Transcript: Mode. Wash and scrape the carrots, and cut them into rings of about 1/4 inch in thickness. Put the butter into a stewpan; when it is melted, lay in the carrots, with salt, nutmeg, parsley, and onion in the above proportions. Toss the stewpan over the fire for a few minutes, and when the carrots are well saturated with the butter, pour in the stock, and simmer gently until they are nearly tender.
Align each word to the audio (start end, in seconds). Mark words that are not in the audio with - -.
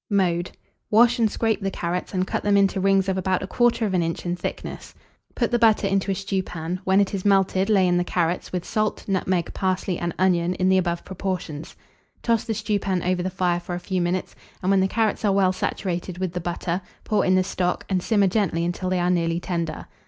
Mode. 0.09 0.49
Wash 0.89 1.19
and 1.19 1.29
scrape 1.29 1.61
the 1.61 1.69
carrots, 1.69 2.11
and 2.11 2.25
cut 2.25 2.41
them 2.41 2.57
into 2.57 2.79
rings 2.81 3.07
of 3.07 3.19
about 3.19 3.41
1/4 3.43 4.01
inch 4.01 4.25
in 4.25 4.35
thickness. 4.35 4.95
Put 5.35 5.51
the 5.51 5.59
butter 5.59 5.85
into 5.85 6.09
a 6.09 6.15
stewpan; 6.15 6.79
when 6.85 6.99
it 6.99 7.13
is 7.13 7.23
melted, 7.23 7.69
lay 7.69 7.87
in 7.87 7.97
the 7.97 8.03
carrots, 8.03 8.51
with 8.51 8.65
salt, 8.65 9.07
nutmeg, 9.07 9.53
parsley, 9.53 9.99
and 9.99 10.15
onion 10.17 10.55
in 10.55 10.69
the 10.69 10.79
above 10.79 11.05
proportions. 11.05 11.75
Toss 12.23 12.45
the 12.45 12.55
stewpan 12.55 13.03
over 13.03 13.21
the 13.21 13.29
fire 13.29 13.59
for 13.59 13.75
a 13.75 13.79
few 13.79 14.01
minutes, 14.01 14.35
and 14.63 14.71
when 14.71 14.79
the 14.79 14.87
carrots 14.87 15.23
are 15.23 15.33
well 15.33 15.53
saturated 15.53 16.17
with 16.17 16.33
the 16.33 16.41
butter, 16.41 16.81
pour 17.03 17.23
in 17.23 17.35
the 17.35 17.43
stock, 17.43 17.85
and 17.87 18.01
simmer 18.01 18.25
gently 18.25 18.65
until 18.65 18.89
they 18.89 18.99
are 18.99 19.11
nearly 19.11 19.39
tender. 19.39 19.85